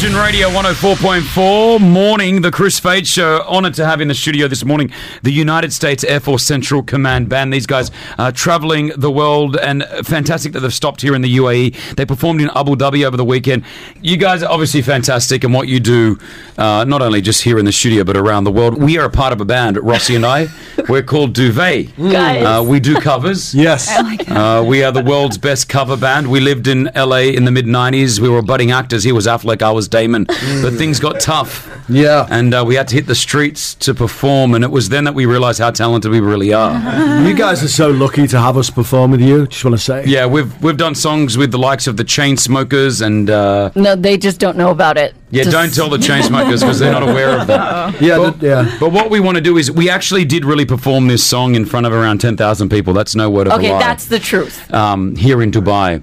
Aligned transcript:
Virgin 0.00 0.14
Radio 0.16 0.48
104.4 0.50 1.80
morning, 1.80 2.42
the 2.42 2.52
Kris 2.52 2.78
Fade 2.78 3.04
Show. 3.04 3.40
Honoured 3.48 3.74
to 3.74 3.84
have 3.84 4.00
in 4.00 4.06
the 4.06 4.14
studio 4.14 4.46
this 4.46 4.64
morning 4.64 4.92
the 5.24 5.32
United 5.32 5.72
States 5.72 6.04
Air 6.04 6.20
Force 6.20 6.44
Central 6.44 6.84
Command 6.84 7.28
Band. 7.28 7.52
These 7.52 7.66
guys 7.66 7.90
are 8.16 8.30
travelling 8.30 8.92
the 8.96 9.10
world 9.10 9.56
and 9.56 9.82
fantastic 10.04 10.52
that 10.52 10.60
they've 10.60 10.72
stopped 10.72 11.00
here 11.00 11.16
in 11.16 11.22
the 11.22 11.36
UAE. 11.38 11.96
They 11.96 12.06
performed 12.06 12.40
in 12.40 12.48
Abu 12.54 12.76
Dhabi 12.76 13.04
over 13.04 13.16
the 13.16 13.24
weekend. 13.24 13.64
You 14.00 14.16
guys 14.16 14.40
are 14.44 14.48
obviously 14.48 14.82
fantastic 14.82 15.42
in 15.42 15.50
what 15.50 15.66
you 15.66 15.80
do, 15.80 16.16
uh, 16.56 16.84
not 16.86 17.02
only 17.02 17.20
just 17.20 17.42
here 17.42 17.58
in 17.58 17.64
the 17.64 17.72
studio 17.72 18.04
but 18.04 18.16
around 18.16 18.44
the 18.44 18.52
world. 18.52 18.80
We 18.80 18.98
are 18.98 19.06
a 19.06 19.10
part 19.10 19.32
of 19.32 19.40
a 19.40 19.44
band, 19.44 19.78
Rossi 19.78 20.14
and 20.14 20.24
I. 20.24 20.46
We're 20.88 21.02
called 21.02 21.32
Duvet. 21.34 21.96
Guys. 21.96 22.44
Uh, 22.44 22.62
we 22.62 22.78
do 22.78 22.94
covers. 23.00 23.52
Yes. 23.58 23.88
Like. 23.88 24.30
Uh, 24.30 24.62
we 24.64 24.84
are 24.84 24.92
the 24.92 25.02
world's 25.02 25.38
best 25.38 25.68
cover 25.68 25.96
band. 25.96 26.30
We 26.30 26.38
lived 26.38 26.68
in 26.68 26.88
LA 26.94 27.32
in 27.34 27.44
the 27.44 27.50
mid 27.50 27.66
90s. 27.66 28.20
We 28.20 28.28
were 28.28 28.42
budding 28.42 28.70
actors. 28.70 29.02
He 29.02 29.10
was 29.10 29.26
Affleck, 29.26 29.60
I 29.62 29.72
was 29.72 29.87
Damon. 29.88 30.26
But 30.62 30.74
things 30.74 30.98
got 31.00 31.20
tough. 31.20 31.68
Yeah. 31.88 32.26
And 32.30 32.52
uh, 32.54 32.64
we 32.66 32.74
had 32.74 32.88
to 32.88 32.94
hit 32.94 33.06
the 33.06 33.14
streets 33.14 33.74
to 33.76 33.94
perform. 33.94 34.54
And 34.54 34.62
it 34.64 34.70
was 34.70 34.88
then 34.88 35.04
that 35.04 35.14
we 35.14 35.24
realized 35.26 35.58
how 35.60 35.70
talented 35.70 36.10
we 36.10 36.20
really 36.20 36.52
are. 36.52 36.74
You 37.28 37.34
guys 37.34 37.62
are 37.62 37.68
so 37.68 37.90
lucky 37.90 38.26
to 38.28 38.38
have 38.40 38.56
us 38.56 38.70
perform 38.70 39.10
with 39.10 39.20
you. 39.20 39.46
Just 39.46 39.64
want 39.64 39.76
to 39.76 39.82
say. 39.82 40.04
Yeah, 40.06 40.26
we've 40.26 40.50
we've 40.62 40.76
done 40.76 40.94
songs 40.94 41.36
with 41.36 41.50
the 41.50 41.58
likes 41.58 41.86
of 41.86 41.96
the 41.96 42.04
Chainsmokers 42.04 43.02
and. 43.02 43.28
Uh, 43.30 43.70
No, 43.74 43.96
they 43.96 44.16
just 44.16 44.38
don't 44.40 44.56
know 44.56 44.70
about 44.70 44.96
it. 44.98 45.14
yeah, 45.30 45.44
Just- 45.44 45.54
don't 45.56 45.74
tell 45.74 45.88
the 45.90 45.96
Chainsmokers 46.08 46.60
because 46.60 46.78
they're 46.78 46.92
not 46.92 47.02
aware 47.02 47.38
of 47.40 47.46
that. 47.48 48.00
Yeah. 48.00 48.18
But, 48.18 48.40
th- 48.40 48.42
yeah. 48.42 48.76
but 48.80 48.92
what 48.92 49.10
we 49.10 49.20
want 49.20 49.36
to 49.36 49.40
do 49.42 49.56
is 49.58 49.70
we 49.70 49.90
actually 49.90 50.24
did 50.24 50.44
really 50.44 50.64
perform 50.66 51.08
this 51.08 51.24
song 51.24 51.54
in 51.54 51.64
front 51.66 51.86
of 51.86 51.92
around 51.92 52.18
10,000 52.20 52.68
people. 52.68 52.92
That's 52.94 53.14
no 53.14 53.28
word 53.30 53.46
of 53.48 53.54
Okay, 53.54 53.70
a 53.70 53.72
lie. 53.74 53.78
that's 53.80 54.06
the 54.06 54.18
truth. 54.18 54.72
um, 54.72 55.16
here 55.16 55.42
in 55.42 55.50
Dubai. 55.50 56.02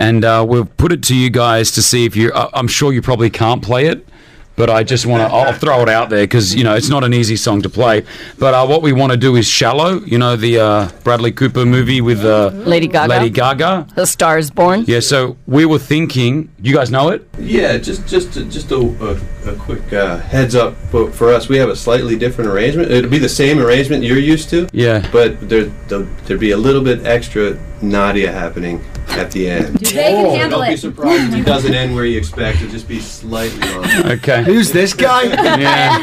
And 0.00 0.24
uh, 0.24 0.44
we'll 0.48 0.64
put 0.64 0.92
it 0.92 1.02
to 1.04 1.14
you 1.14 1.28
guys 1.28 1.70
to 1.72 1.82
see 1.82 2.06
if 2.06 2.16
you. 2.16 2.32
Uh, 2.32 2.48
I'm 2.54 2.68
sure 2.68 2.90
you 2.92 3.02
probably 3.02 3.28
can't 3.28 3.62
play 3.62 3.84
it, 3.84 4.08
but 4.56 4.70
I 4.70 4.82
just 4.82 5.04
want 5.04 5.20
to. 5.20 5.26
I'll 5.32 5.52
throw 5.52 5.82
it 5.82 5.90
out 5.90 6.08
there 6.08 6.22
because 6.24 6.54
you 6.54 6.64
know 6.64 6.74
it's 6.74 6.88
not 6.88 7.04
an 7.04 7.12
easy 7.12 7.36
song 7.36 7.60
to 7.62 7.68
play. 7.68 8.04
But 8.38 8.54
uh, 8.54 8.66
what 8.66 8.80
we 8.80 8.92
want 8.94 9.12
to 9.12 9.18
do 9.18 9.36
is 9.36 9.46
"Shallow." 9.46 10.00
You 10.00 10.16
know 10.16 10.36
the 10.36 10.58
uh, 10.58 10.88
Bradley 11.04 11.32
Cooper 11.32 11.66
movie 11.66 12.00
with 12.00 12.24
uh, 12.24 12.48
Lady 12.64 12.86
Gaga. 12.88 13.10
Lady 13.10 13.28
Gaga. 13.28 13.88
The 13.94 14.06
Star 14.06 14.38
is 14.38 14.50
Born. 14.50 14.84
Yeah. 14.86 15.00
So 15.00 15.36
we 15.46 15.66
were 15.66 15.78
thinking. 15.78 16.48
You 16.62 16.74
guys 16.74 16.90
know 16.90 17.10
it? 17.10 17.28
Yeah, 17.38 17.76
just 17.76 18.08
just 18.08 18.32
just 18.50 18.70
a, 18.72 18.76
a, 18.78 19.50
a 19.52 19.56
quick 19.56 19.92
uh, 19.92 20.16
heads 20.16 20.54
up 20.54 20.76
for, 20.90 21.10
for 21.12 21.30
us. 21.30 21.46
We 21.50 21.58
have 21.58 21.68
a 21.68 21.76
slightly 21.76 22.16
different 22.16 22.48
arrangement. 22.50 22.90
It'll 22.90 23.10
be 23.10 23.18
the 23.18 23.28
same 23.28 23.58
arrangement 23.58 24.02
you're 24.04 24.18
used 24.18 24.48
to, 24.50 24.66
Yeah. 24.72 25.06
but 25.12 25.46
there 25.46 25.64
there'll, 25.88 26.06
there'd 26.24 26.40
be 26.40 26.52
a 26.52 26.56
little 26.56 26.82
bit 26.82 27.04
extra 27.06 27.58
Nadia 27.82 28.30
happening 28.32 28.82
at 29.12 29.30
the 29.32 29.48
end. 29.50 29.76
They 29.78 29.92
can 29.92 30.36
handle 30.36 30.58
Don't 30.60 30.68
be 30.68 30.74
it. 30.74 30.78
surprised 30.78 31.32
if 31.34 31.40
it 31.40 31.44
doesn't 31.54 31.74
end 31.74 31.94
where 31.94 32.04
you 32.04 32.18
expect. 32.18 32.58
It'll 32.58 32.70
just 32.70 32.88
be 32.88 33.00
slightly 33.00 33.60
longer. 33.70 34.08
Okay. 34.12 34.42
Who's 34.44 34.70
this 34.72 34.94
guy? 34.94 35.22
Yeah. 35.60 35.98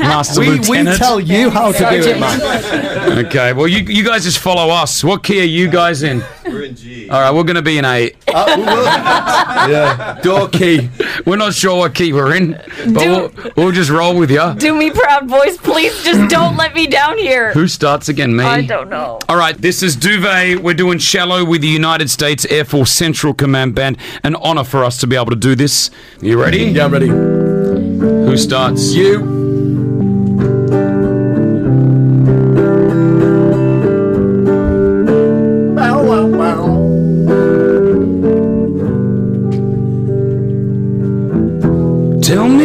Master 0.00 0.40
we, 0.40 0.50
we 0.50 0.56
Lieutenant. 0.58 0.98
tell 0.98 1.20
you 1.20 1.50
how 1.50 1.72
to 1.72 1.78
do 1.78 2.08
it, 2.10 2.18
man. 2.20 3.26
Okay. 3.26 3.52
Well, 3.52 3.68
you 3.68 3.78
you 3.80 4.04
guys 4.04 4.24
just 4.24 4.38
follow 4.38 4.72
us. 4.72 5.04
What 5.04 5.22
key 5.22 5.40
are 5.40 5.44
you 5.44 5.68
guys 5.68 6.02
in? 6.02 6.22
We're 6.52 6.62
in 6.62 6.74
G. 6.76 7.08
All 7.08 7.20
right. 7.20 7.30
We're 7.30 7.44
going 7.44 7.56
to 7.56 7.62
be 7.62 7.78
in 7.78 7.84
A. 7.84 8.12
Uh, 8.28 8.54
we 8.56 8.62
will. 8.62 8.84
yeah. 8.84 10.18
Door 10.22 10.48
key. 10.48 10.88
We're 11.26 11.36
not 11.36 11.54
sure 11.54 11.78
what 11.78 11.94
key 11.94 12.12
we're 12.12 12.34
in, 12.34 12.52
but 12.52 12.94
we'll, 12.94 13.32
we'll 13.56 13.72
just 13.72 13.90
roll 13.90 14.16
with 14.18 14.30
you. 14.30 14.54
Do 14.54 14.74
me 14.74 14.90
proud, 14.90 15.28
boys. 15.28 15.58
Please 15.58 16.02
just 16.02 16.30
don't 16.30 16.56
let 16.56 16.74
me 16.74 16.86
down 16.86 17.18
here. 17.18 17.52
Who 17.52 17.68
starts 17.68 18.08
again? 18.08 18.34
Me. 18.36 18.44
I 18.44 18.62
don't 18.62 18.88
know. 18.88 19.18
All 19.28 19.36
right, 19.36 19.56
this 19.56 19.82
is 19.82 19.96
Duvet. 19.96 20.60
We're 20.62 20.74
doing 20.74 20.98
Shallow 20.98 21.44
with 21.44 21.60
the 21.60 21.68
United 21.68 22.10
States 22.10 22.44
Air 22.46 22.64
Force 22.64 22.90
Central 22.90 23.34
Command 23.34 23.74
Band. 23.74 23.98
An 24.22 24.36
honor 24.36 24.64
for 24.64 24.84
us 24.84 24.98
to 24.98 25.06
be 25.06 25.16
able 25.16 25.30
to 25.30 25.36
do 25.36 25.54
this. 25.54 25.90
You 26.20 26.40
ready? 26.40 26.64
Yeah, 26.64 26.86
I'm 26.86 26.92
ready. 26.92 27.08
Who 27.08 28.36
starts? 28.36 28.92
You. 28.94 29.37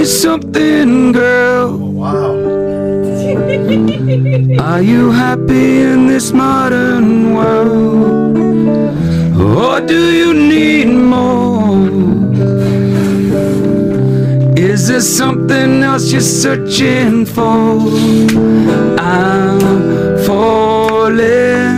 Me 0.04 0.10
something, 0.10 1.14
girl. 1.14 1.78
Wow. 1.78 2.34
Are 4.60 4.82
you 4.82 5.12
happy 5.12 5.82
in 5.92 6.08
this 6.08 6.32
modern 6.34 7.34
world? 7.34 8.38
Or 9.60 9.80
do 9.94 10.02
you 10.20 10.34
need 10.34 10.90
more? 11.14 11.88
Is 14.58 14.88
there 14.90 15.06
something 15.22 15.84
else 15.84 16.12
you're 16.12 16.32
searching 16.44 17.26
for? 17.26 17.64
I'm 19.00 19.62
falling. 20.26 21.73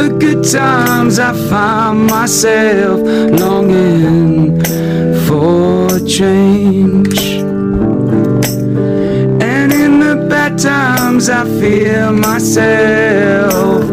The 0.00 0.08
good 0.08 0.42
times, 0.50 1.18
I 1.18 1.34
find 1.50 2.06
myself 2.06 3.00
longing 3.38 4.58
for 5.26 6.00
change. 6.08 7.20
And 9.42 9.70
in 9.70 10.00
the 10.00 10.26
bad 10.30 10.58
times, 10.58 11.28
I 11.28 11.44
feel 11.60 12.12
myself. 12.14 13.84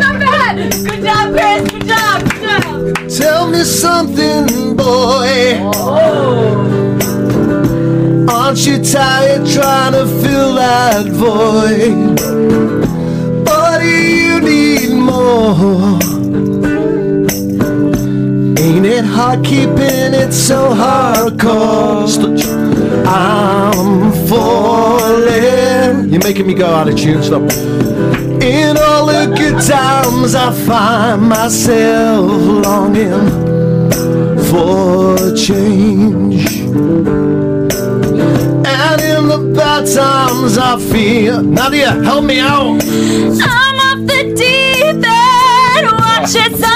Not 0.00 0.16
bad. 0.24 0.56
Good 0.86 1.02
job, 1.04 1.26
Kris. 1.36 1.70
Good 1.70 1.86
job. 1.86 2.16
Good 2.24 2.40
job. 2.40 3.10
Tell 3.10 3.46
me 3.50 3.62
something, 3.62 4.74
boy. 4.74 5.60
Oh. 5.60 6.64
Aren't 8.26 8.66
you 8.66 8.82
tired 8.82 9.46
trying 9.46 9.92
to 9.92 10.06
fill 10.22 10.54
that 10.54 11.06
void? 11.08 12.93
You 13.84 14.40
need 14.40 14.92
more? 14.94 15.98
Ain't 18.58 18.86
it 18.86 19.04
hard 19.04 19.44
keeping 19.44 20.14
it 20.22 20.32
so 20.32 20.70
hardcore? 20.74 22.08
I'm 23.06 24.12
falling. 24.28 26.10
You're 26.10 26.22
making 26.22 26.46
me 26.46 26.54
go 26.54 26.66
out 26.66 26.88
of 26.88 26.96
tune. 26.96 27.22
Stop. 27.22 27.42
In 28.42 28.76
all 28.76 29.06
the 29.06 29.34
good 29.36 29.60
times, 29.62 30.34
I 30.34 30.52
find 30.66 31.22
myself 31.22 32.26
longing 32.66 33.28
for 34.50 35.16
change. 35.34 36.60
And 38.66 39.00
in 39.00 39.28
the 39.28 39.38
bad 39.54 39.86
times, 39.86 40.58
I 40.58 40.78
feel. 40.78 41.42
Nadia, 41.42 41.92
help 42.02 42.24
me 42.24 42.38
out. 42.40 42.80
Oh, 42.82 43.63
The 44.06 44.34
deep 44.36 45.02
end. 45.02 45.86
Watch 45.98 46.36
as 46.36 46.73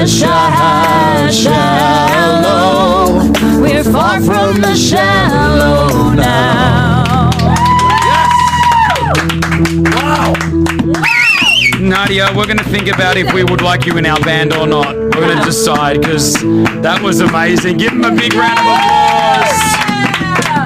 the 0.00 0.06
shallow. 1.30 1.60
We're 3.60 3.84
far 3.84 4.18
from 4.20 4.60
the 4.60 4.74
shallow 4.74 6.14
now. 6.14 7.30
Nadia, 11.78 12.28
we're 12.34 12.46
going 12.46 12.56
to 12.58 12.64
think 12.64 12.88
about 12.88 13.16
if 13.18 13.32
we 13.34 13.44
would 13.44 13.60
like 13.60 13.84
you 13.84 13.98
in 13.98 14.06
our 14.06 14.20
band 14.20 14.54
or 14.54 14.66
not. 14.66 14.96
We're 14.96 15.10
going 15.10 15.38
to 15.38 15.44
decide 15.44 16.00
because 16.00 16.34
that 16.82 17.00
was 17.02 17.20
amazing. 17.20 17.76
Give 17.76 17.92
him 17.92 18.04
a 18.04 18.10
big 18.10 18.32
round 18.32 18.58
of 18.58 18.64
applause. 18.64 19.60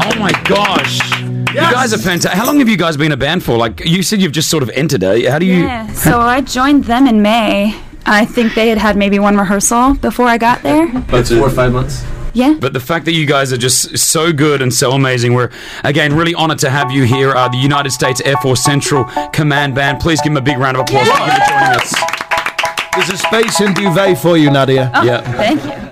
Oh 0.07 0.15
my 0.21 0.33
gosh. 0.45 1.01
You 1.49 1.61
guys 1.61 1.93
are 1.93 1.99
fantastic. 1.99 2.33
How 2.39 2.47
long 2.47 2.59
have 2.61 2.69
you 2.69 2.77
guys 2.77 2.97
been 2.97 3.13
a 3.13 3.17
band 3.17 3.43
for? 3.43 3.57
Like 3.57 3.81
you 3.85 4.03
said, 4.05 4.21
you've 4.21 4.33
just 4.33 4.49
sort 4.51 4.63
of 4.63 4.71
entered 4.71 5.03
it. 5.03 5.29
How 5.29 5.39
do 5.41 5.47
you? 5.47 5.65
Yeah, 5.65 5.89
so 5.93 6.21
I 6.21 6.41
joined 6.41 6.85
them 6.85 7.07
in 7.09 7.21
May. 7.23 7.75
I 8.07 8.25
think 8.25 8.55
they 8.55 8.69
had 8.69 8.79
had 8.79 8.97
maybe 8.97 9.19
one 9.19 9.37
rehearsal 9.37 9.95
before 9.95 10.27
I 10.27 10.39
got 10.39 10.63
there. 10.63 10.91
That's 11.03 11.31
four 11.31 11.41
or 11.47 11.51
five 11.51 11.73
months. 11.73 12.05
Yeah. 12.35 12.57
But 12.59 12.73
the 12.73 12.81
fact 12.81 13.05
that 13.05 13.13
you 13.13 13.27
guys 13.27 13.53
are 13.53 13.57
just 13.57 13.97
so 13.97 14.33
good 14.33 14.61
and 14.61 14.75
so 14.75 14.91
amazing, 14.93 15.35
we're 15.35 15.51
again 15.85 16.15
really 16.15 16.35
honored 16.35 16.59
to 16.61 16.71
have 16.71 16.91
you 16.91 17.05
here. 17.05 17.31
Uh, 17.31 17.49
the 17.49 17.57
United 17.59 17.91
States 17.91 18.21
Air 18.25 18.37
Force 18.39 18.63
Central 18.63 19.05
Command 19.33 19.75
Band. 19.75 20.01
Please 20.01 20.21
give 20.21 20.35
them 20.35 20.43
a 20.43 20.45
big 20.45 20.59
round 20.59 20.77
of 20.77 20.83
applause. 20.83 21.07
Thank 21.07 21.27
you 21.27 21.33
for 21.33 21.51
joining 21.51 21.81
us. 21.81 21.95
There's 22.95 23.11
a 23.11 23.19
space 23.19 23.61
in 23.61 23.75
duvet 23.75 24.19
for 24.19 24.37
you, 24.37 24.51
Nadia. 24.51 24.91
Yeah. 25.05 25.21
Thank 25.37 25.65
you. 25.65 25.84